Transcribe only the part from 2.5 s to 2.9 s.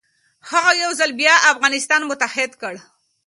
کړ.